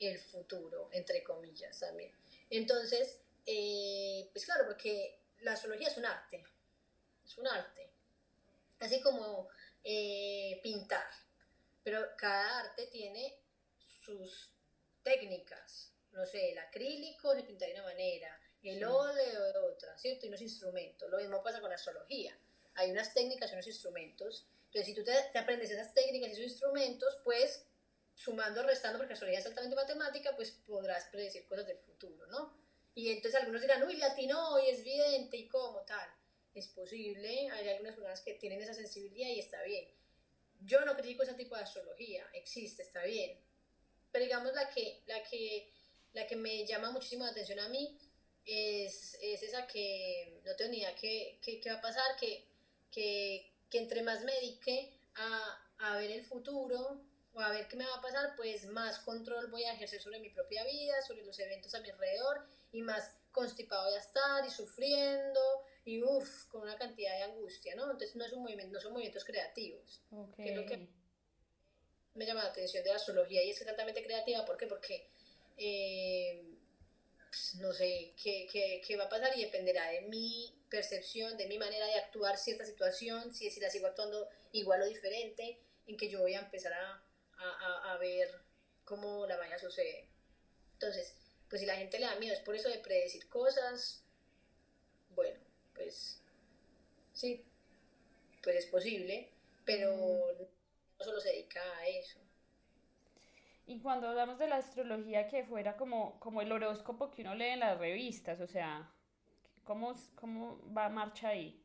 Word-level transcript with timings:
el 0.00 0.18
futuro, 0.18 0.88
entre 0.92 1.22
comillas 1.22 1.78
también. 1.78 2.12
Entonces, 2.50 3.20
eh, 3.46 4.28
pues 4.32 4.44
claro, 4.44 4.64
porque 4.66 5.18
la 5.40 5.52
astrología 5.52 5.88
es 5.88 5.96
un 5.96 6.06
arte, 6.06 6.44
es 7.24 7.38
un 7.38 7.46
arte, 7.46 7.90
así 8.80 9.00
como 9.00 9.48
eh, 9.82 10.60
pintar, 10.62 11.08
pero 11.82 12.00
cada 12.16 12.60
arte 12.60 12.86
tiene 12.88 13.38
sus 13.78 14.52
técnicas, 15.02 15.92
no 16.12 16.24
sé, 16.26 16.52
el 16.52 16.58
acrílico 16.58 17.34
se 17.34 17.42
pinta 17.42 17.66
de 17.66 17.74
una 17.74 17.84
manera, 17.84 18.40
el 18.70 18.84
óleo 18.84 19.52
de 19.52 19.58
otra, 19.58 19.96
¿cierto? 19.98 20.26
Y 20.26 20.28
unos 20.28 20.42
instrumentos, 20.42 21.10
lo 21.10 21.18
mismo 21.18 21.42
pasa 21.42 21.60
con 21.60 21.70
la 21.70 21.76
astrología, 21.76 22.36
hay 22.74 22.90
unas 22.90 23.12
técnicas 23.14 23.50
y 23.50 23.54
unos 23.54 23.66
instrumentos, 23.66 24.46
entonces 24.66 24.86
si 24.86 24.94
tú 24.94 25.04
te, 25.04 25.12
te 25.32 25.38
aprendes 25.38 25.70
esas 25.70 25.92
técnicas 25.94 26.30
y 26.30 26.32
esos 26.32 26.44
instrumentos, 26.44 27.20
pues 27.22 27.64
sumando, 28.14 28.62
restando, 28.62 28.98
porque 28.98 29.10
la 29.10 29.14
astrología 29.14 29.40
es 29.40 29.46
altamente 29.46 29.76
matemática, 29.76 30.34
pues 30.36 30.50
podrás 30.50 31.04
predecir 31.06 31.46
cosas 31.46 31.66
del 31.66 31.78
futuro, 31.78 32.26
¿no? 32.26 32.56
Y 32.94 33.10
entonces 33.10 33.40
algunos 33.40 33.60
dirán, 33.60 33.82
uy, 33.82 33.96
latino 33.96 34.58
y 34.60 34.70
es 34.70 34.84
vidente 34.84 35.36
y 35.36 35.48
cómo 35.48 35.80
tal. 35.80 36.08
Es 36.54 36.68
posible, 36.68 37.50
hay 37.50 37.68
algunas 37.68 37.94
personas 37.94 38.20
que 38.20 38.34
tienen 38.34 38.62
esa 38.62 38.74
sensibilidad 38.74 39.28
y 39.28 39.40
está 39.40 39.62
bien. 39.62 39.88
Yo 40.60 40.84
no 40.84 40.94
critico 40.94 41.24
ese 41.24 41.34
tipo 41.34 41.56
de 41.56 41.62
astrología, 41.62 42.24
existe, 42.32 42.82
está 42.82 43.02
bien. 43.04 43.36
Pero 44.12 44.24
digamos 44.24 44.54
la 44.54 44.70
que, 44.70 45.02
la 45.06 45.22
que, 45.24 45.72
la 46.12 46.26
que 46.28 46.36
me 46.36 46.64
llama 46.64 46.92
muchísimo 46.92 47.24
la 47.24 47.32
atención 47.32 47.58
a 47.58 47.68
mí 47.68 47.98
es, 48.46 49.16
es 49.20 49.42
esa 49.42 49.66
que 49.66 50.40
no 50.44 50.54
tengo 50.56 50.70
ni 50.70 50.78
idea 50.78 50.94
qué, 50.94 51.38
qué, 51.42 51.60
qué 51.60 51.70
va 51.70 51.78
a 51.78 51.82
pasar, 51.82 52.16
que, 52.18 52.46
que, 52.90 53.52
que 53.70 53.78
entre 53.78 54.02
más 54.02 54.24
me 54.24 54.32
dedique 54.34 54.92
a, 55.14 55.68
a 55.78 55.96
ver 55.98 56.10
el 56.10 56.24
futuro, 56.24 57.00
o 57.34 57.40
a 57.40 57.50
ver 57.50 57.66
qué 57.66 57.76
me 57.76 57.84
va 57.84 57.96
a 57.96 58.00
pasar, 58.00 58.34
pues 58.36 58.64
más 58.66 59.00
control 59.00 59.50
voy 59.50 59.64
a 59.64 59.74
ejercer 59.74 60.00
sobre 60.00 60.20
mi 60.20 60.30
propia 60.30 60.64
vida, 60.64 61.02
sobre 61.02 61.24
los 61.24 61.38
eventos 61.40 61.74
a 61.74 61.80
mi 61.80 61.90
alrededor 61.90 62.46
y 62.72 62.80
más 62.80 63.16
constipado 63.32 63.86
voy 63.86 63.94
a 63.94 63.98
estar 63.98 64.46
y 64.46 64.50
sufriendo 64.50 65.40
y 65.84 66.00
uff, 66.02 66.46
con 66.46 66.62
una 66.62 66.78
cantidad 66.78 67.12
de 67.16 67.24
angustia, 67.24 67.74
¿no? 67.74 67.84
Entonces 67.84 68.14
no, 68.14 68.24
es 68.24 68.32
un 68.32 68.42
movimiento, 68.42 68.72
no 68.72 68.80
son 68.80 68.92
movimientos 68.92 69.24
creativos. 69.24 70.00
Que 70.36 70.50
es 70.50 70.56
lo 70.56 70.64
que 70.64 70.88
me 72.14 72.24
llama 72.24 72.44
la 72.44 72.50
atención 72.50 72.84
de 72.84 72.90
la 72.90 72.96
astrología 72.96 73.42
y 73.42 73.50
es 73.50 73.60
exactamente 73.60 74.02
creativa. 74.04 74.44
¿Por 74.44 74.56
qué? 74.56 74.68
Porque 74.68 75.10
eh, 75.58 76.53
pues, 77.34 77.56
no 77.56 77.72
sé 77.72 78.14
qué, 78.22 78.46
qué, 78.50 78.80
qué, 78.86 78.96
va 78.96 79.04
a 79.04 79.08
pasar 79.08 79.36
y 79.36 79.42
dependerá 79.42 79.90
de 79.90 80.02
mi 80.02 80.54
percepción, 80.70 81.36
de 81.36 81.48
mi 81.48 81.58
manera 81.58 81.86
de 81.86 81.96
actuar 81.96 82.38
cierta 82.38 82.64
situación, 82.64 83.34
si, 83.34 83.50
si 83.50 83.58
la 83.58 83.70
sigo 83.70 83.88
actuando 83.88 84.28
igual 84.52 84.82
o 84.82 84.86
diferente, 84.86 85.58
en 85.88 85.96
que 85.96 86.08
yo 86.08 86.20
voy 86.20 86.34
a 86.34 86.40
empezar 86.40 86.72
a 86.72 87.02
a, 87.38 87.92
a, 87.92 87.98
ver 87.98 88.28
cómo 88.84 89.26
la 89.26 89.36
vaya 89.36 89.56
a 89.56 89.58
suceder. 89.58 90.06
Entonces, 90.74 91.14
pues 91.48 91.60
si 91.60 91.66
la 91.66 91.76
gente 91.76 91.98
le 91.98 92.06
da 92.06 92.16
miedo 92.16 92.34
es 92.34 92.40
por 92.40 92.54
eso 92.54 92.68
de 92.68 92.78
predecir 92.78 93.28
cosas, 93.28 94.02
bueno, 95.10 95.38
pues 95.74 96.20
sí, 97.12 97.44
pues 98.42 98.56
es 98.56 98.66
posible, 98.66 99.30
pero 99.64 99.90
no 100.98 101.04
solo 101.04 101.20
se 101.20 101.30
dedica 101.30 101.60
a 101.78 101.88
eso. 101.88 102.23
Y 103.66 103.80
cuando 103.80 104.08
hablamos 104.08 104.38
de 104.38 104.46
la 104.46 104.56
astrología 104.56 105.26
que 105.26 105.44
fuera 105.44 105.76
como, 105.76 106.20
como 106.20 106.42
el 106.42 106.52
horóscopo 106.52 107.10
que 107.10 107.22
uno 107.22 107.34
lee 107.34 107.50
en 107.50 107.60
las 107.60 107.78
revistas, 107.78 108.40
o 108.40 108.46
sea, 108.46 108.92
¿cómo, 109.64 109.94
cómo 110.14 110.60
va 110.72 110.88
marcha 110.90 111.28
ahí? 111.28 111.64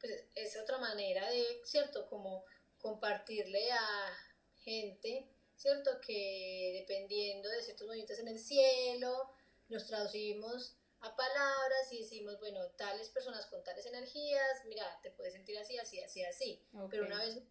Pues 0.00 0.26
es 0.34 0.56
otra 0.60 0.78
manera 0.78 1.30
de, 1.30 1.44
¿cierto? 1.64 2.08
Como 2.08 2.44
compartirle 2.78 3.70
a 3.70 4.16
gente, 4.58 5.30
¿cierto? 5.54 5.92
Que 6.04 6.72
dependiendo 6.80 7.48
de 7.48 7.62
ciertos 7.62 7.86
movimientos 7.86 8.18
en 8.18 8.26
el 8.28 8.38
cielo, 8.40 9.30
nos 9.68 9.86
traducimos 9.86 10.76
a 11.00 11.16
palabras 11.16 11.92
y 11.92 12.00
decimos, 12.00 12.38
bueno, 12.40 12.60
tales 12.76 13.08
personas 13.10 13.46
con 13.46 13.62
tales 13.62 13.86
energías, 13.86 14.64
mira, 14.66 15.00
te 15.02 15.12
puedes 15.12 15.34
sentir 15.34 15.56
así, 15.58 15.78
así, 15.78 16.00
así, 16.00 16.24
así. 16.24 16.64
Pero 16.90 17.06
una 17.06 17.18
vez 17.18 17.42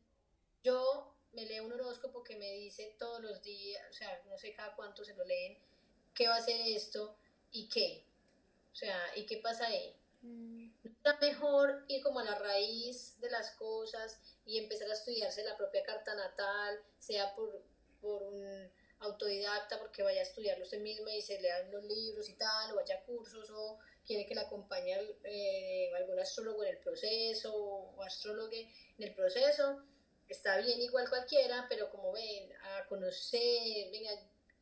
yo 0.64 1.16
me 1.34 1.46
leo 1.46 1.66
un 1.66 1.74
horóscopo 1.74 2.24
que 2.24 2.36
me 2.36 2.52
dice 2.54 2.96
todos 3.00 3.22
los 3.22 3.42
días, 3.42 3.84
o 3.90 3.94
sea, 3.94 4.22
no 4.30 4.38
sé 4.38 4.54
cada 4.54 4.76
cuánto 4.76 5.04
se 5.06 5.14
lo 5.16 5.24
leen, 5.26 5.58
qué 6.14 6.28
va 6.28 6.36
a 6.36 6.42
ser 6.42 6.60
esto 6.62 7.16
y 7.52 7.70
qué. 7.70 8.06
O 8.72 8.76
sea, 8.76 8.98
¿y 9.16 9.26
qué 9.26 9.38
pasa 9.38 9.68
ahí? 9.68 9.96
Mm. 10.22 10.70
Está 10.84 11.18
mejor 11.20 11.86
ir 11.88 12.04
como 12.04 12.20
a 12.20 12.24
la 12.24 12.38
raíz 12.38 13.20
de 13.20 13.30
las 13.30 13.52
cosas 13.52 14.20
y 14.46 14.58
empezar 14.58 14.90
a 14.90 14.94
estudiarse 14.94 15.44
la 15.44 15.58
propia 15.58 15.84
carta 15.84 16.14
natal, 16.16 16.80
sea 17.00 17.34
por, 17.36 17.64
por 18.02 18.24
un 18.24 18.72
autodidacta 19.02 19.80
porque 19.80 20.04
vaya 20.04 20.20
a 20.20 20.24
estudiarlo 20.24 20.64
usted 20.64 20.80
mismo 20.80 21.10
y 21.10 21.22
se 21.22 21.42
lean 21.42 21.72
los 21.72 21.84
libros 21.84 22.30
y 22.30 22.34
tal, 22.34 22.72
o 22.72 22.76
vaya 22.76 22.96
a 22.96 23.04
cursos, 23.04 23.50
o 23.50 23.80
quiere 24.06 24.26
que 24.26 24.36
le 24.36 24.42
acompañe 24.42 24.96
eh, 25.24 25.92
algún 25.98 26.20
astrólogo 26.20 26.64
en 26.64 26.70
el 26.70 26.78
proceso, 26.78 27.54
o 27.54 28.04
astrólogo 28.04 28.52
en 28.52 28.70
el 29.00 29.14
proceso, 29.16 29.84
está 30.32 30.58
bien 30.58 30.82
igual 30.82 31.10
cualquiera, 31.10 31.66
pero 31.70 31.90
como 31.90 32.12
ven, 32.12 32.52
a 32.64 32.86
conocer, 32.88 33.92
venga, 33.92 34.12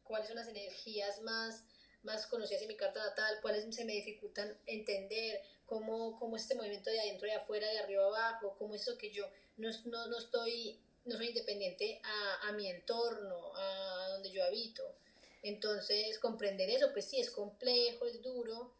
cuáles 0.03 0.27
son 0.27 0.37
las 0.37 0.47
energías 0.47 1.21
más, 1.21 1.65
más 2.03 2.27
conocidas 2.27 2.63
en 2.63 2.69
mi 2.69 2.75
carta 2.75 2.99
natal, 2.99 3.37
cuáles 3.41 3.73
se 3.73 3.85
me 3.85 3.93
dificultan 3.93 4.57
entender, 4.65 5.41
cómo, 5.65 6.17
cómo 6.17 6.35
este 6.35 6.55
movimiento 6.55 6.89
de 6.89 6.99
adentro 6.99 7.27
y 7.27 7.31
afuera, 7.31 7.69
de 7.69 7.79
arriba 7.79 8.05
abajo, 8.05 8.55
cómo 8.57 8.73
eso 8.73 8.97
que 8.97 9.11
yo 9.11 9.29
no, 9.57 9.69
no, 9.85 10.07
no 10.07 10.17
estoy, 10.17 10.79
no 11.05 11.15
soy 11.15 11.27
independiente 11.27 12.01
a, 12.03 12.49
a, 12.49 12.51
mi 12.53 12.67
entorno, 12.67 13.55
a 13.55 14.09
donde 14.09 14.31
yo 14.31 14.43
habito. 14.43 14.95
Entonces, 15.43 16.19
comprender 16.19 16.69
eso, 16.69 16.91
pues 16.91 17.05
sí, 17.05 17.19
es 17.19 17.29
complejo, 17.29 18.05
es 18.05 18.21
duro, 18.21 18.73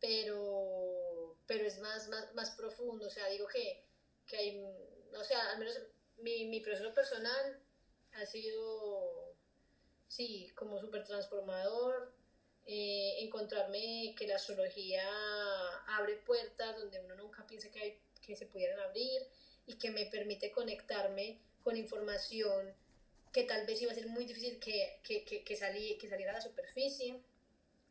pero, 0.00 1.36
pero 1.46 1.66
es 1.66 1.78
más, 1.78 2.08
más, 2.08 2.34
más 2.34 2.50
profundo. 2.50 3.06
O 3.06 3.10
sea, 3.10 3.26
digo 3.28 3.46
que, 3.48 3.82
que 4.26 4.36
hay, 4.36 4.64
o 5.18 5.24
sea, 5.24 5.52
al 5.52 5.58
menos 5.58 5.78
mi, 6.18 6.46
mi 6.46 6.60
proceso 6.60 6.92
personal 6.94 7.60
ha 8.12 8.26
sido, 8.26 9.34
sí, 10.08 10.50
como 10.54 10.78
súper 10.78 11.04
transformador. 11.04 12.14
Eh, 12.68 13.22
encontrarme 13.22 14.12
que 14.18 14.26
la 14.26 14.34
astrología 14.36 15.04
abre 15.86 16.16
puertas 16.16 16.76
donde 16.76 16.98
uno 16.98 17.14
nunca 17.14 17.46
piensa 17.46 17.70
que, 17.70 17.78
hay, 17.78 18.00
que 18.20 18.34
se 18.34 18.46
pudieran 18.46 18.80
abrir 18.80 19.22
y 19.66 19.74
que 19.74 19.92
me 19.92 20.06
permite 20.06 20.50
conectarme 20.50 21.38
con 21.62 21.76
información 21.76 22.74
que 23.32 23.44
tal 23.44 23.66
vez 23.66 23.80
iba 23.82 23.92
a 23.92 23.94
ser 23.94 24.08
muy 24.08 24.24
difícil 24.24 24.58
que, 24.58 24.98
que, 25.04 25.24
que, 25.24 25.44
que, 25.44 25.56
que 25.98 26.08
saliera 26.08 26.32
a 26.32 26.34
la 26.34 26.40
superficie, 26.40 27.20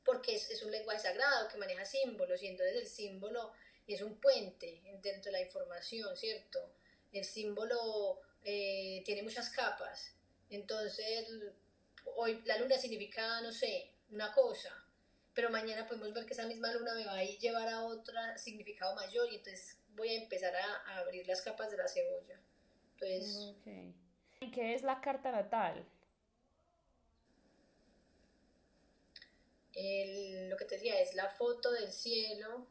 porque 0.03 0.35
es, 0.35 0.49
es, 0.49 0.63
un 0.63 0.71
lenguaje 0.71 0.99
sagrado 0.99 1.47
que 1.47 1.57
maneja 1.57 1.85
símbolos 1.85 2.43
y 2.43 2.47
entonces 2.47 2.75
el 2.75 2.87
símbolo 2.87 3.53
es 3.87 4.01
un 4.01 4.19
puente 4.19 4.81
dentro 5.01 5.25
de 5.25 5.31
la 5.31 5.41
información, 5.41 6.17
¿cierto? 6.17 6.59
El 7.15 7.23
símbolo 7.23 8.19
eh, 8.43 9.01
tiene 9.05 9.23
muchas 9.23 9.49
capas, 9.49 10.13
entonces 10.49 11.27
hoy 12.17 12.41
la 12.45 12.57
luna 12.57 12.77
significa, 12.77 13.41
no 13.41 13.51
sé, 13.51 13.93
una 14.11 14.33
cosa, 14.33 14.85
pero 15.33 15.49
mañana 15.49 15.87
podemos 15.87 16.13
ver 16.13 16.25
que 16.25 16.33
esa 16.33 16.45
misma 16.45 16.71
luna 16.73 16.93
me 16.93 17.05
va 17.05 17.17
a 17.19 17.23
llevar 17.23 17.67
a 17.69 17.83
otro 17.83 18.15
significado 18.35 18.95
mayor 18.95 19.31
y 19.31 19.35
entonces 19.35 19.77
voy 19.95 20.09
a 20.09 20.23
empezar 20.23 20.53
a, 20.55 20.97
abrir 20.99 21.25
las 21.27 21.41
capas 21.41 21.71
de 21.71 21.77
la 21.77 21.87
cebolla. 21.87 22.39
Entonces... 22.93 23.55
¿Y 24.41 24.51
qué 24.51 24.75
es 24.75 24.83
la 24.83 24.99
carta 25.01 25.31
natal? 25.31 25.85
lo 29.75 30.55
que 30.55 30.65
te 30.65 30.75
decía 30.75 31.01
es 31.01 31.15
la 31.15 31.29
foto 31.29 31.69
del 31.71 31.91
cielo 31.91 32.65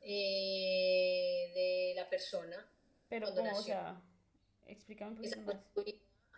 eh, 0.00 1.52
de 1.54 1.92
la 1.94 2.08
persona. 2.08 2.71
Pero 3.12 3.34
¿cómo? 3.34 3.58
O 3.58 3.62
sea, 3.62 4.00
explícame 4.66 5.10
un 5.10 5.16
poquito 5.18 5.40
más. 5.42 5.56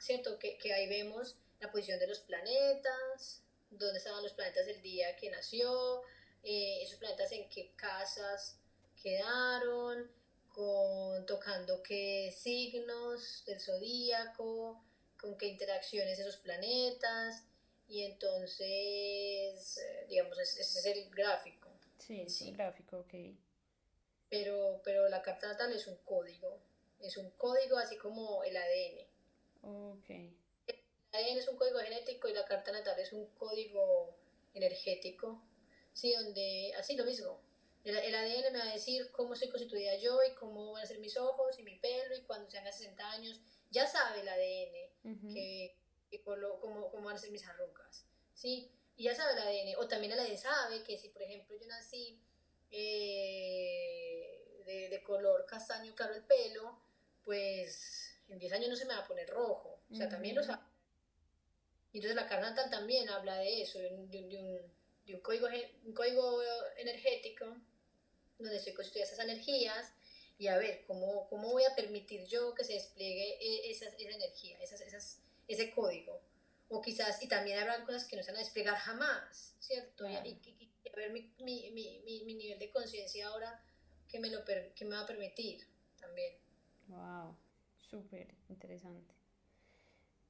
¿Cierto? 0.00 0.36
Que, 0.40 0.58
que 0.58 0.74
ahí 0.74 0.88
vemos 0.88 1.38
la 1.60 1.70
posición 1.70 2.00
de 2.00 2.08
los 2.08 2.18
planetas, 2.18 3.44
dónde 3.70 3.98
estaban 3.98 4.24
los 4.24 4.32
planetas 4.32 4.66
el 4.66 4.82
día 4.82 5.14
que 5.14 5.30
nació, 5.30 6.02
eh, 6.42 6.82
esos 6.82 6.98
planetas 6.98 7.30
en 7.30 7.48
qué 7.48 7.76
casas 7.76 8.58
quedaron, 9.00 10.10
con, 10.48 11.24
tocando 11.26 11.80
qué 11.80 12.34
signos 12.36 13.44
del 13.46 13.60
zodíaco, 13.60 14.82
con 15.16 15.38
qué 15.38 15.46
interacciones 15.46 16.18
esos 16.18 16.38
planetas, 16.38 17.44
y 17.86 18.02
entonces, 18.02 19.78
eh, 19.78 20.06
digamos, 20.08 20.40
ese 20.40 20.60
es 20.60 20.86
el 20.86 21.08
gráfico. 21.08 21.70
Sí, 21.98 22.22
es 22.22 22.40
el 22.42 22.56
gráfico, 22.56 22.98
ok. 22.98 23.14
Pero, 24.28 24.80
pero 24.82 25.08
la 25.08 25.22
carta 25.22 25.46
natal 25.46 25.72
es 25.72 25.86
un 25.86 25.96
código, 25.98 26.63
es 27.06 27.16
un 27.16 27.30
código 27.32 27.78
así 27.78 27.96
como 27.96 28.42
el 28.44 28.56
ADN. 28.56 29.06
Ok. 29.62 30.10
El 30.66 30.76
ADN 31.12 31.38
es 31.38 31.48
un 31.48 31.56
código 31.56 31.78
genético 31.78 32.28
y 32.28 32.34
la 32.34 32.44
carta 32.44 32.72
natal 32.72 32.98
es 32.98 33.12
un 33.12 33.26
código 33.34 34.16
energético, 34.54 35.42
sí, 35.92 36.12
donde, 36.12 36.72
así 36.76 36.96
lo 36.96 37.04
mismo, 37.04 37.40
el, 37.84 38.14
ADN 38.14 38.52
me 38.52 38.58
va 38.58 38.70
a 38.70 38.72
decir 38.72 39.10
cómo 39.12 39.36
soy 39.36 39.50
constituida 39.50 39.94
yo 39.96 40.18
y 40.24 40.34
cómo 40.34 40.72
van 40.72 40.82
a 40.82 40.86
ser 40.86 40.98
mis 41.00 41.18
ojos 41.18 41.58
y 41.58 41.62
mi 41.62 41.78
pelo 41.78 42.16
y 42.16 42.22
cuando 42.22 42.50
sean 42.50 42.66
a 42.66 42.72
60 42.72 43.10
años. 43.10 43.40
Ya 43.70 43.86
sabe 43.86 44.20
el 44.22 44.28
ADN 44.28 45.32
que, 45.34 45.76
cómo, 46.24 46.90
cómo, 46.90 47.04
van 47.04 47.16
a 47.16 47.18
ser 47.18 47.30
mis 47.30 47.46
arrugas. 47.46 48.06
¿sí? 48.32 48.70
Y 48.96 49.04
ya 49.04 49.14
sabe 49.14 49.32
el 49.32 49.38
ADN. 49.38 49.82
O 49.82 49.86
también 49.86 50.12
el 50.12 50.20
ADN 50.20 50.38
sabe 50.38 50.82
que 50.82 50.96
si, 50.96 51.10
por 51.10 51.22
ejemplo, 51.22 51.54
yo 51.60 51.66
nací 51.66 52.18
eh, 52.70 54.42
de, 54.64 54.88
de, 54.88 55.02
color 55.02 55.44
castaño 55.44 55.94
claro 55.94 56.14
el 56.14 56.24
pelo, 56.24 56.78
pues 57.24 58.14
en 58.28 58.38
10 58.38 58.52
años 58.52 58.68
no 58.70 58.76
se 58.76 58.86
me 58.86 58.94
va 58.94 59.00
a 59.00 59.08
poner 59.08 59.28
rojo. 59.28 59.80
O 59.90 59.94
sea, 59.94 60.08
también 60.08 60.34
lo 60.34 60.42
sabe. 60.42 60.62
Entonces 61.92 62.16
la 62.16 62.28
carnatal 62.28 62.70
también 62.70 63.08
habla 63.08 63.38
de 63.38 63.62
eso, 63.62 63.78
de 63.78 63.94
un, 63.94 64.10
de 64.10 64.18
un, 64.18 64.72
de 65.06 65.14
un 65.14 65.20
código, 65.20 65.46
un 65.84 65.92
código 65.92 66.42
energético 66.76 67.46
donde 68.38 68.56
estoy 68.56 68.74
construyendo 68.74 69.12
esas 69.12 69.24
energías 69.24 69.92
y 70.36 70.48
a 70.48 70.58
ver 70.58 70.84
cómo, 70.86 71.28
cómo 71.28 71.52
voy 71.52 71.62
a 71.64 71.76
permitir 71.76 72.26
yo 72.26 72.52
que 72.54 72.64
se 72.64 72.72
despliegue 72.72 73.38
e, 73.40 73.70
esa, 73.70 73.86
esa 73.86 74.10
energía, 74.16 74.58
esas, 74.60 74.80
esas, 74.80 75.20
ese 75.46 75.70
código. 75.70 76.20
O 76.68 76.82
quizás, 76.82 77.22
y 77.22 77.28
también 77.28 77.58
habrán 77.58 77.84
cosas 77.84 78.04
que 78.04 78.16
no 78.16 78.22
se 78.22 78.32
van 78.32 78.38
a 78.38 78.44
desplegar 78.44 78.76
jamás, 78.76 79.54
¿cierto? 79.60 80.08
Y, 80.08 80.14
a 80.14 80.96
ver 80.96 81.12
mi, 81.12 81.32
mi, 81.38 81.70
mi, 81.70 82.24
mi 82.24 82.34
nivel 82.34 82.58
de 82.58 82.70
conciencia 82.70 83.28
ahora 83.28 83.62
que 84.08 84.18
me, 84.18 84.30
lo 84.30 84.44
que 84.44 84.84
me 84.84 84.96
va 84.96 85.02
a 85.02 85.06
permitir 85.06 85.66
también. 86.00 86.43
Wow, 86.88 87.36
súper 87.78 88.34
interesante. 88.48 89.14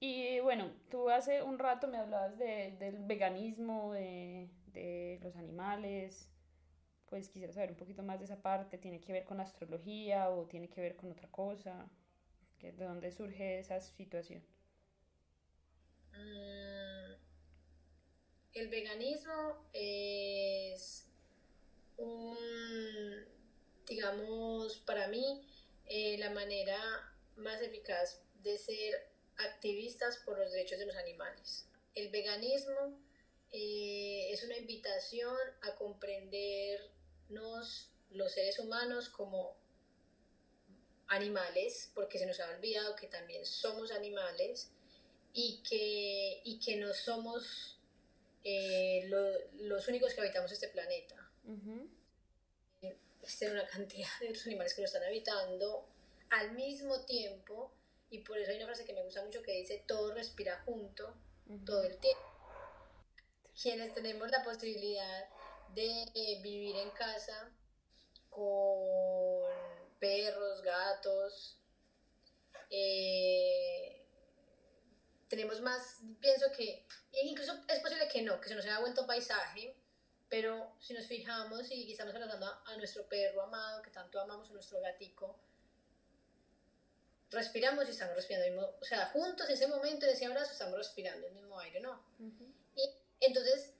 Y 0.01 0.41
bueno, 0.41 0.71
tú 0.91 1.09
hace 1.11 1.43
un 1.43 1.59
rato 1.59 1.89
me 1.89 1.99
hablabas 1.99 2.39
de, 2.39 2.77
del 2.79 2.99
veganismo, 3.05 3.93
de, 3.93 4.49
de 4.67 5.19
los 5.23 5.37
animales, 5.37 6.31
pues 7.07 7.29
quisiera 7.31 7.53
saber 7.53 7.71
un 7.73 7.77
poquito 7.79 8.03
más 8.03 8.19
de 8.21 8.27
esa 8.27 8.43
parte. 8.43 8.79
¿Tiene 8.79 9.01
que 9.01 9.13
ver 9.13 9.25
con 9.25 9.41
astrología 9.41 10.31
o 10.31 10.47
tiene 10.47 10.69
que 10.71 10.81
ver 10.83 10.97
con 10.97 11.11
otra 11.13 11.29
cosa? 11.31 11.91
¿De 12.61 12.73
dónde 12.73 13.11
surge 13.13 13.61
esa 13.61 13.81
situación? 13.81 14.43
Mm, 16.15 17.15
el 18.55 18.69
veganismo 18.69 19.67
es 19.73 21.07
un, 21.97 22.37
digamos, 23.87 24.79
para 24.87 25.09
mí, 25.09 25.43
eh, 25.87 26.17
la 26.19 26.31
manera 26.31 26.79
más 27.37 27.61
eficaz 27.61 28.21
de 28.43 28.59
ser 28.59 29.09
activistas 29.37 30.19
por 30.19 30.39
los 30.39 30.53
derechos 30.53 30.79
de 30.79 30.87
los 30.87 30.97
animales. 30.97 31.67
El 31.95 32.11
veganismo 32.11 32.99
eh, 33.53 34.29
es 34.31 34.43
una 34.45 34.57
invitación 34.57 35.37
a 35.63 35.75
comprender 35.77 36.91
los 37.29 37.89
seres 38.33 38.59
humanos 38.59 39.09
como 39.09 39.57
animales, 41.09 41.91
porque 41.95 42.19
se 42.19 42.27
nos 42.27 42.41
ha 42.41 42.51
olvidado 42.51 42.97
que 42.97 43.07
también 43.07 43.45
somos 43.45 43.93
animales 43.93 44.71
y 45.33 45.63
que, 45.69 46.41
y 46.45 46.59
que 46.61 46.77
no 46.77 46.93
somos 46.95 47.79
eh, 48.45 49.09
los 49.59 49.89
únicos 49.89 50.15
que 50.15 50.21
habitamos 50.21 50.53
este 50.53 50.69
planeta. 50.69 51.17
Existe 53.25 53.51
una 53.51 53.67
cantidad 53.67 54.07
de 54.21 54.29
otros 54.29 54.47
animales 54.47 54.75
que 54.75 54.83
lo 54.83 54.87
están 54.87 55.03
habitando 55.03 55.89
al 56.29 56.53
mismo 56.53 57.07
tiempo 57.07 57.73
y 58.11 58.19
por 58.19 58.37
eso 58.37 58.51
hay 58.51 58.59
una 58.59 58.67
frase 58.67 58.85
que 58.85 58.93
me 58.93 59.03
gusta 59.03 59.25
mucho 59.25 59.43
que 59.43 59.53
dice 59.53 59.83
todo 59.87 60.13
respira 60.13 60.63
junto 60.67 61.17
todo 61.65 61.85
el 61.85 61.97
tiempo. 61.97 62.23
Quienes 63.61 63.95
tenemos 63.95 64.31
la 64.31 64.45
posibilidad 64.45 65.27
de 65.75 66.39
vivir 66.43 66.77
en 66.77 66.91
casa 66.91 67.51
con 68.29 69.49
perros, 69.99 70.61
gatos. 70.61 71.59
Eh, 72.69 74.07
tenemos 75.29 75.63
más, 75.63 76.01
pienso 76.21 76.53
que, 76.55 76.87
incluso 77.23 77.55
es 77.69 77.81
posible 77.81 78.07
que 78.07 78.21
no, 78.21 78.39
que 78.39 78.51
se 78.51 78.55
nos 78.55 78.67
haya 78.67 78.81
vuelto 78.81 79.07
paisaje, 79.07 79.75
pero 80.35 80.73
si 80.81 80.95
nos 80.95 81.07
fijamos 81.07 81.71
y 81.71 81.93
estamos 81.93 82.13
hablando 82.13 82.45
a, 82.67 82.77
nuestro 82.77 83.09
perro 83.09 83.43
amado, 83.43 83.81
que 83.83 83.91
tanto 83.93 84.21
amamos, 84.21 84.51
a 84.51 84.55
nuestro 84.55 84.81
gatico, 84.81 85.39
respiramos 87.31 87.87
y 87.87 87.93
estamos 87.93 88.17
respirando 88.17 88.47
el 88.49 88.55
mismo, 88.55 88.69
o 88.81 88.85
sea, 88.85 89.07
juntos 89.11 89.49
en 89.49 89.55
ese 89.55 89.69
momento, 89.69 90.07
en 90.07 90.13
ese 90.13 90.27
abrazo, 90.27 90.51
estamos 90.51 90.77
respirando 90.77 91.29
el 91.29 91.35
mismo 91.35 91.57
aire, 91.61 91.79
¿no? 91.79 92.05
Y 92.75 92.83
entonces, 93.21 93.75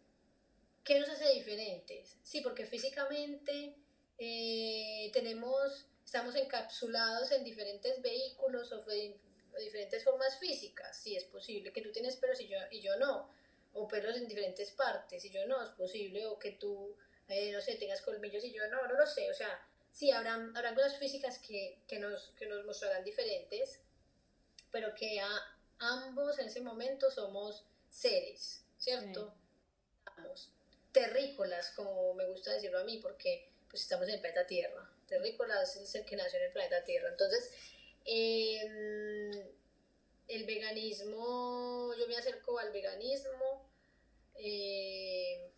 ¿Qué 0.85 1.01
nos 1.01 1.09
hace 1.09 1.33
diferentes? 1.33 2.19
Sí, 2.23 2.41
porque 2.43 2.67
físicamente 2.67 3.75
eh, 4.19 5.11
tenemos, 5.13 5.87
estamos 6.05 6.37
encapsulados 6.37 7.33
en 7.33 7.43
diferentes 7.43 8.01
vehículos 8.03 8.71
o 8.71 8.85
diferentes 9.59 10.05
formas 10.05 10.39
físicas. 10.39 10.97
Sí, 10.97 11.17
es 11.17 11.25
posible 11.25 11.73
que 11.73 11.81
tú 11.83 11.91
tienes 11.91 12.17
pelos 12.17 12.39
y 12.41 12.49
yo, 12.49 12.59
y 12.71 12.81
yo 12.81 12.97
no, 12.99 13.31
o 13.75 13.87
pelos 13.89 14.17
en 14.17 14.27
diferentes 14.27 14.71
partes 14.71 15.25
y 15.25 15.31
yo 15.31 15.47
no, 15.47 15.63
es 15.63 15.71
posible, 15.71 16.27
o 16.27 16.39
que 16.39 16.53
tú, 16.53 16.97
eh, 17.29 17.53
no 17.53 17.61
sé, 17.61 17.75
tengas 17.77 18.01
colmillos 18.01 18.45
y 18.45 18.53
yo 18.53 18.67
no, 18.69 18.87
no 18.87 18.95
lo 18.95 19.07
sé. 19.07 19.31
O 19.31 19.35
sea, 19.35 19.61
sí, 19.93 20.11
habrán, 20.11 20.57
habrán 20.57 20.75
cosas 20.75 20.97
físicas 20.99 21.39
que, 21.39 21.83
que, 21.87 21.99
nos, 21.99 22.33
que 22.39 22.47
nos 22.47 22.65
mostrarán 22.65 23.05
diferentes, 23.05 23.81
pero 24.71 24.95
que 24.95 25.21
a, 25.21 25.29
ambos 25.79 26.39
en 26.39 26.47
ese 26.47 26.61
momento 26.61 27.11
somos 27.11 27.65
seres, 27.91 28.65
¿cierto? 28.79 29.35
terrícolas, 30.93 31.73
como 31.73 32.15
me 32.15 32.25
gusta 32.27 32.53
decirlo 32.53 32.79
a 32.79 32.85
mí, 32.85 32.99
porque 32.99 33.51
pues 33.69 33.83
estamos 33.83 34.07
en 34.09 34.15
el 34.15 34.21
planeta 34.21 34.47
Tierra. 34.47 34.89
Terrícolas 35.09 35.77
es 35.77 35.95
el 35.97 36.05
que 36.05 36.17
nació 36.17 36.39
en 36.39 36.47
el 36.47 36.53
planeta 36.53 36.85
Tierra. 36.85 37.09
Entonces, 37.11 37.51
em, 38.05 39.33
el 40.29 40.45
veganismo, 40.47 41.93
yo 41.99 42.07
me 42.07 42.17
acerco 42.17 42.59
al 42.61 42.71
veganismo, 42.71 43.64
eh, 44.37 45.51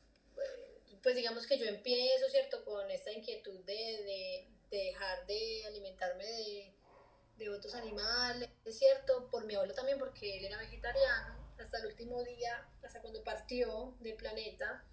pues 1.02 1.14
digamos 1.14 1.46
que 1.46 1.58
yo 1.58 1.66
empiezo, 1.66 2.28
¿cierto?, 2.30 2.64
con 2.64 2.90
esta 2.90 3.12
inquietud 3.12 3.60
de, 3.64 4.48
dejar 4.70 5.26
de 5.26 5.64
alimentarme 5.66 6.24
de, 6.24 6.74
de, 7.38 7.48
otros 7.50 7.74
animales, 7.74 8.48
es 8.64 8.78
cierto, 8.78 9.28
por 9.30 9.44
mi 9.44 9.54
abuelo 9.54 9.72
también, 9.72 9.98
porque 9.98 10.38
él 10.38 10.46
era 10.46 10.58
vegetariano, 10.58 11.54
hasta 11.60 11.78
el 11.78 11.86
último 11.86 12.22
día, 12.24 12.68
hasta 12.82 13.00
cuando 13.00 13.22
partió 13.22 13.94
del 14.00 14.16
planeta, 14.16 14.84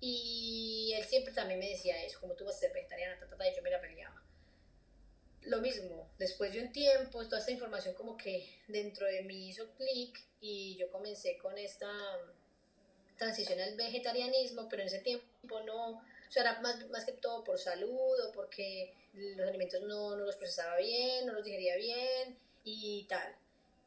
y 0.00 0.92
él 0.96 1.04
siempre 1.04 1.32
también 1.32 1.60
me 1.60 1.70
decía 1.70 2.02
eso, 2.02 2.20
como 2.20 2.34
tú 2.34 2.44
vas 2.44 2.56
a 2.56 2.58
ser 2.58 2.72
vegetariana, 2.72 3.18
ta, 3.18 3.48
y 3.48 3.54
yo 3.54 3.62
me 3.62 3.70
la 3.70 3.80
peleaba. 3.80 4.22
Lo 5.42 5.60
mismo, 5.60 6.10
después 6.18 6.52
de 6.52 6.62
un 6.62 6.72
tiempo, 6.72 7.24
toda 7.26 7.38
esta 7.38 7.52
información 7.52 7.94
como 7.94 8.16
que 8.16 8.60
dentro 8.66 9.06
de 9.06 9.22
mí 9.22 9.48
hizo 9.48 9.72
clic 9.74 10.18
y 10.40 10.76
yo 10.78 10.90
comencé 10.90 11.38
con 11.38 11.56
esta 11.58 11.88
transición 13.16 13.60
al 13.60 13.76
vegetarianismo, 13.76 14.68
pero 14.68 14.82
en 14.82 14.88
ese 14.88 15.00
tiempo 15.00 15.60
no, 15.60 15.90
o 15.90 16.02
sea, 16.30 16.42
era 16.42 16.60
más, 16.60 16.88
más 16.90 17.04
que 17.04 17.12
todo 17.12 17.44
por 17.44 17.58
salud 17.58 18.20
o 18.26 18.32
porque 18.32 18.94
los 19.12 19.48
alimentos 19.48 19.82
no, 19.82 20.16
no 20.16 20.24
los 20.24 20.36
procesaba 20.36 20.76
bien, 20.78 21.26
no 21.26 21.32
los 21.32 21.44
digería 21.44 21.76
bien 21.76 22.36
y 22.64 23.04
tal. 23.08 23.34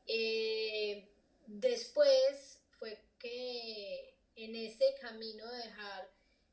Eh, 0.08 1.08
después 1.46 2.60
fue 2.80 2.98
que 3.20 4.14
en 4.36 4.56
ese 4.56 4.96
camino 5.02 5.50
de 5.52 5.58
dejar 5.58 6.10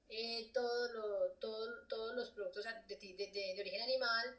eh, 0.09 0.51
todo 0.53 1.31
todos 1.39 2.15
los 2.15 2.31
productos 2.31 2.65
de, 2.89 2.97
de, 2.97 3.61
origen 3.61 3.83
animal, 3.83 4.37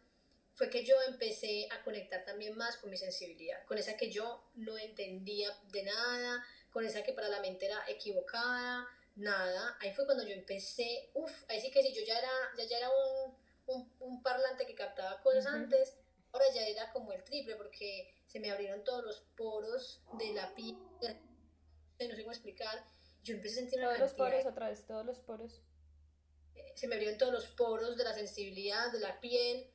fue 0.56 0.70
que 0.70 0.86
yo 0.86 0.96
empecé 1.08 1.68
a 1.72 1.84
conectar 1.84 2.24
también 2.24 2.56
más 2.56 2.78
con 2.78 2.90
mi 2.90 2.98
sensibilidad, 2.98 3.64
con 3.66 3.78
esa 3.78 3.98
que 3.98 4.10
yo 4.10 4.44
no 4.56 4.78
entendía 4.78 5.50
de 5.72 5.84
nada, 5.84 6.46
con 6.76 6.86
esa 6.86 7.04
que 7.04 7.14
para 7.14 7.30
la 7.30 7.40
mente 7.40 7.68
era 7.68 7.86
equivocada, 7.88 8.86
nada. 9.16 9.78
Ahí 9.80 9.94
fue 9.94 10.04
cuando 10.06 10.28
yo 10.28 10.34
empecé, 10.34 11.10
uff, 11.14 11.32
ahí 11.48 11.62
sí 11.62 11.72
que 11.72 11.82
sí, 11.82 11.94
yo 11.94 12.04
ya 12.06 12.20
era, 12.20 12.30
ya, 12.58 12.66
ya 12.66 12.80
era 12.80 12.90
un, 12.90 13.34
un, 13.68 13.94
un 14.02 14.22
parlante 14.22 14.66
que 14.66 14.76
captaba 14.76 15.22
cosas 15.22 15.46
antes, 15.46 15.96
ahora 16.34 16.44
ya 16.54 16.68
era 16.68 16.92
como 16.92 17.14
el 17.14 17.24
triple, 17.24 17.56
porque 17.56 18.14
se 18.28 18.42
me 18.42 18.52
abrieron 18.52 18.84
todos 18.84 19.06
los 19.06 19.22
poros 19.38 20.02
de 20.20 20.34
la 20.34 20.54
piel, 20.54 20.76
no 20.98 22.14
sé 22.14 22.22
cómo 22.24 22.34
explicar, 22.34 22.86
Yo 23.24 23.36
empecé 23.36 23.60
a 23.60 23.62
sentir 23.62 23.80
Todos 23.80 24.00
los 24.00 24.14
poros, 24.14 24.46
otra 24.46 24.68
vez, 24.68 24.86
todos 24.86 25.06
los 25.06 25.20
poros. 25.20 25.62
se 26.76 26.90
me 26.90 26.96
abrieron 26.96 27.18
todos 27.18 27.32
los 27.32 27.48
poros 27.48 27.96
de 27.96 28.04
la 28.04 28.14
sensibilidad, 28.14 28.92
de 28.92 29.00
la 29.00 29.18
piel, 29.22 29.72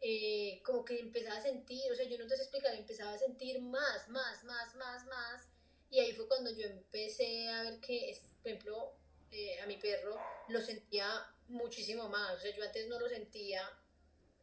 eh, 0.00 0.62
como 0.64 0.84
que 0.84 1.00
empezaba 1.00 1.38
a 1.38 1.42
sentir, 1.42 1.90
o 1.90 1.96
sea, 1.96 2.06
yo 2.06 2.16
no 2.18 2.28
te 2.28 2.36
sé 2.36 2.42
explicar, 2.42 2.72
empezaba 2.72 3.14
a 3.14 3.18
sentir 3.18 3.60
más, 3.60 4.08
más, 4.10 4.44
más, 4.44 4.76
más, 4.76 5.04
más, 5.06 5.55
y 5.90 6.00
ahí 6.00 6.12
fue 6.12 6.26
cuando 6.28 6.50
yo 6.50 6.66
empecé 6.66 7.48
a 7.48 7.62
ver 7.62 7.80
que, 7.80 8.18
por 8.42 8.50
ejemplo, 8.50 8.94
eh, 9.30 9.60
a 9.60 9.66
mi 9.66 9.76
perro 9.76 10.18
lo 10.48 10.60
sentía 10.60 11.06
muchísimo 11.48 12.08
más, 12.08 12.36
o 12.36 12.40
sea, 12.40 12.54
yo 12.54 12.62
antes 12.64 12.88
no 12.88 12.98
lo 12.98 13.08
sentía 13.08 13.62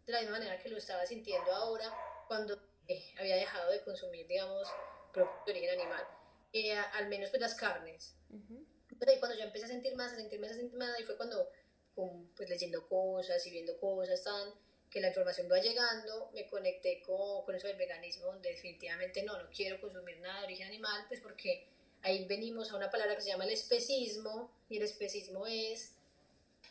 de 0.05 0.11
la 0.13 0.19
misma 0.21 0.37
manera 0.37 0.61
que 0.61 0.69
lo 0.69 0.77
estaba 0.77 1.05
sintiendo 1.05 1.51
ahora, 1.51 1.93
cuando 2.27 2.55
eh, 2.87 3.13
había 3.17 3.35
dejado 3.37 3.71
de 3.71 3.81
consumir, 3.83 4.27
digamos, 4.27 4.67
productos 5.11 5.45
de 5.45 5.51
origen 5.51 5.79
animal, 5.79 6.07
Eh, 6.55 6.73
al 6.73 7.07
menos 7.09 7.29
pues 7.31 7.41
las 7.41 7.55
carnes. 7.55 8.15
Ujú. 8.29 8.63
Entonces 8.91 9.07
ahí 9.07 9.19
cuando 9.19 9.37
yo 9.37 9.43
empecé 9.45 9.65
a 9.65 9.69
sentir 9.69 9.95
más, 9.95 10.13
a 10.13 10.15
sentir 10.17 10.39
más, 10.39 10.51
a 10.51 10.55
sentir 10.55 10.77
más, 10.77 10.95
ahí 10.95 11.03
fue 11.03 11.17
cuando, 11.17 11.49
con, 11.95 12.27
pues 12.35 12.47
leyendo 12.47 12.87
cosas 12.87 13.43
y 13.47 13.49
viendo 13.49 13.79
cosas, 13.79 14.23
tan, 14.23 14.53
que 14.93 15.01
la 15.01 15.07
información 15.07 15.49
va 15.51 15.59
llegando, 15.59 16.29
me 16.35 16.45
conecté 16.45 17.01
con, 17.01 17.43
con 17.45 17.55
eso 17.55 17.67
del 17.67 17.77
veganismo, 17.77 18.27
donde 18.27 18.49
definitivamente 18.49 19.23
no, 19.23 19.41
no 19.41 19.49
quiero 19.49 19.81
consumir 19.81 20.19
nada 20.19 20.41
de 20.41 20.45
origen 20.45 20.67
animal, 20.67 21.05
pues 21.07 21.19
porque 21.19 21.65
ahí 22.03 22.25
venimos 22.25 22.71
a 22.71 22.75
una 22.75 22.91
palabra 22.91 23.15
que 23.15 23.23
se 23.23 23.29
llama 23.29 23.45
el 23.45 23.53
especismo, 23.53 24.51
y 24.69 24.77
el 24.77 24.83
especismo 24.83 25.47
es 25.47 25.93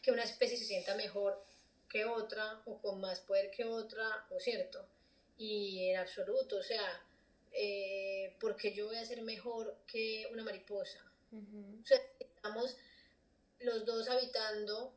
que 0.02 0.12
una 0.12 0.22
especie 0.22 0.56
se 0.56 0.64
sienta 0.64 0.94
mejor 0.94 1.42
que 1.88 2.04
otra, 2.04 2.62
o 2.64 2.78
con 2.78 3.00
más 3.00 3.18
poder 3.18 3.50
que 3.50 3.64
otra, 3.64 4.24
o 4.30 4.38
cierto, 4.38 4.86
y 5.36 5.88
en 5.88 5.96
absoluto, 5.96 6.58
o 6.58 6.62
sea, 6.62 7.02
eh, 7.50 8.36
porque 8.38 8.72
yo 8.72 8.86
voy 8.86 8.96
a 8.98 9.04
ser 9.04 9.22
mejor 9.22 9.76
que 9.88 10.28
una 10.30 10.44
mariposa, 10.44 11.04
Ujú. 11.32 11.80
o 11.82 11.84
sea, 11.84 12.00
estamos 12.20 12.76
los 13.58 13.84
dos 13.84 14.08
habitando 14.08 14.94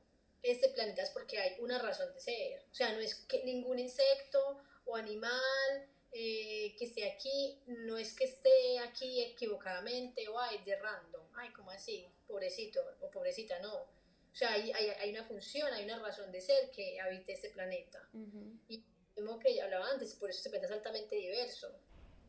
este 0.52 0.70
planeta 0.70 1.02
es 1.02 1.10
porque 1.10 1.38
hay 1.40 1.56
una 1.60 1.80
razón 1.80 2.14
de 2.14 2.20
ser. 2.20 2.64
O 2.72 2.74
sea, 2.74 2.94
no 2.94 3.00
es 3.00 3.16
que 3.16 3.44
ningún 3.44 3.80
insecto 3.80 4.62
o 4.86 4.96
animal 4.96 5.90
eh, 6.12 6.76
que 6.78 6.86
esté 6.86 7.12
aquí, 7.12 7.62
no 7.68 7.98
es 7.98 8.14
que 8.14 8.26
esté 8.26 8.80
aquí 8.80 9.22
equivocadamente 9.22 10.28
o 10.30 10.40
ay, 10.40 10.60
de 10.66 10.76
random. 10.76 11.28
Ay, 11.36 11.52
¿cómo 11.52 11.72
así? 11.72 12.08
Pobrecito 12.28 12.82
o 13.02 13.12
pobrecita, 13.12 13.60
no. 13.60 13.76
O 13.76 14.38
sea, 14.38 14.54
hay, 14.54 14.72
hay, 14.72 14.90
hay 14.90 15.10
una 15.12 15.24
función, 15.24 15.72
hay 15.74 15.86
una 15.86 16.00
razón 16.00 16.32
de 16.32 16.42
ser 16.42 16.70
que 16.72 17.00
habite 17.00 17.34
este 17.34 17.50
planeta. 17.50 18.08
Ujú. 18.14 18.60
Y 18.68 18.84
como 19.16 19.40
que 19.40 19.56
ya 19.56 19.66
hablaba 19.66 19.90
antes, 19.90 20.14
por 20.16 20.30
eso 20.30 20.38
este 20.38 20.50
planeta 20.50 20.74
es 20.74 20.78
altamente 20.78 21.16
diverso, 21.16 21.74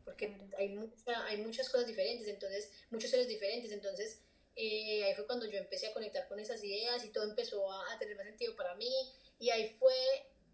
porque 0.05 0.37
hay, 0.57 0.69
mucha, 0.69 1.25
hay 1.27 1.39
muchas 1.39 1.69
cosas 1.69 1.87
diferentes, 1.87 2.29
entonces, 2.29 2.71
muchos 2.91 3.11
seres 3.11 3.27
diferentes, 3.27 3.73
entonces 3.73 4.21
eh, 4.57 5.05
ahí 5.05 5.15
fue 5.15 5.27
cuando 5.27 5.47
yo 5.47 5.59
empecé 5.59 5.89
a 5.89 5.93
conectar 5.93 6.27
con 6.29 6.39
esas 6.41 6.63
ideas 6.65 7.05
y 7.05 7.11
todo 7.11 7.25
empezó 7.25 7.71
a, 7.71 7.93
a 7.93 7.99
tener 7.99 8.17
más 8.17 8.27
sentido 8.27 8.57
para 8.57 8.75
mí, 8.75 8.93
y 9.39 9.51
ahí 9.51 9.77
fue 9.79 9.95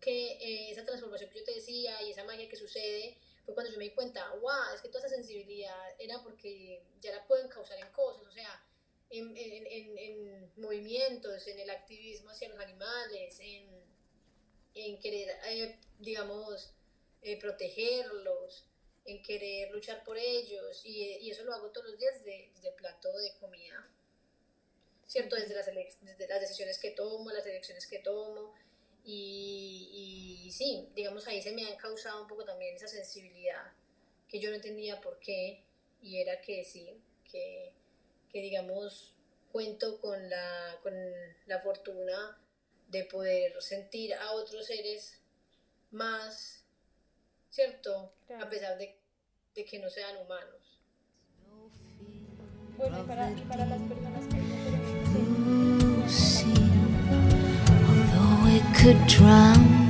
que 0.01 0.33
eh, 0.33 0.71
esa 0.71 0.85
transformación 0.85 1.31
que 1.31 1.39
yo 1.39 1.45
te 1.45 1.55
decía 1.55 2.03
y 2.03 2.11
esa 2.11 2.25
magia 2.25 2.49
que 2.49 2.57
sucede, 2.57 3.17
fue 3.45 3.55
cuando 3.55 3.73
yo 3.73 3.79
me 3.79 3.85
di 3.85 3.91
cuenta, 3.91 4.29
wow, 4.41 4.75
es 4.75 4.81
que 4.81 4.89
toda 4.89 5.07
esa 5.07 5.15
sensibilidad 5.15 5.95
era 5.99 6.23
porque 6.23 6.83
ya 7.01 7.15
la 7.15 7.27
pueden 7.27 7.49
causar 7.49 7.79
en 7.79 7.91
cosas, 7.93 8.27
o 8.27 8.33
sea, 8.33 8.65
en, 9.11 9.37
en, 9.37 9.67
en, 9.67 9.99
en 9.99 10.53
movimientos, 10.57 11.47
en 11.47 11.59
el 11.59 11.71
activismo 11.71 12.31
hacia 12.31 12.49
los 12.49 12.59
animales, 12.59 13.39
en, 13.41 14.99
querer, 15.01 15.37
eh, 15.47 15.79
digamos, 15.99 16.73
eh, 17.21 17.39
protegerlos, 17.39 18.65
en 19.05 19.23
querer 19.23 19.71
luchar 19.71 20.05
por 20.05 20.17
ellos, 20.17 20.83
y, 20.85 21.19
y, 21.21 21.31
eso 21.31 21.45
lo 21.45 21.55
hago 21.55 21.71
todos 21.71 21.89
los 21.89 21.99
días 21.99 22.15
desde, 22.25 22.51
desde 22.55 22.69
el 22.69 22.75
plato 22.75 23.09
de 23.19 23.33
comida, 23.41 23.89
¿cierto? 25.07 25.37
Desde 25.37 25.55
las, 25.55 25.67
desde 26.01 26.29
las 26.29 26.41
decisiones 26.41 26.79
que 26.79 26.93
tomo, 26.93 27.31
las 27.31 27.47
elecciones 27.47 27.87
que 27.87 27.99
tomo, 27.99 28.55
y, 29.05 30.45
y, 30.47 30.53
sí, 30.53 30.89
digamos, 30.95 31.27
ahí 31.27 31.43
se 31.43 31.53
me 31.53 31.67
han 31.67 31.77
causado 31.77 32.23
un 32.23 32.29
poco 32.29 32.45
también 32.45 32.77
esa 32.77 32.87
sensibilidad 32.87 33.73
que 34.29 34.39
yo 34.39 34.51
no 34.51 34.57
entendía 34.57 35.01
por 35.01 35.19
qué, 35.19 35.65
y 36.01 36.21
era 36.21 36.41
que 36.41 36.65
sí, 36.65 37.01
que, 37.31 37.73
que 38.31 38.41
digamos, 38.41 39.15
cuento 39.51 40.01
con 40.01 40.31
la, 40.31 40.79
con 40.83 40.95
la 41.47 41.61
fortuna 41.61 42.39
de 42.89 43.05
poder 43.05 43.61
sentir 43.61 44.15
a 44.15 44.33
otros 44.33 44.67
seres 44.67 45.19
más, 45.91 46.62
¿cierto? 47.53 48.15
Claro. 48.27 48.45
A 48.45 48.51
pesar 48.51 48.77
de, 48.79 48.99
de, 49.55 49.65
que 49.65 49.79
no 49.79 49.89
sean 49.89 50.17
humanos. 50.17 50.81
Bueno, 52.77 53.01
y 53.01 53.07
para, 53.07 53.31
y 53.31 53.41
para 53.43 53.67
las 53.67 53.81
personas 53.83 54.27
que 54.27 54.43
could 58.83 58.99
drown 59.07 59.82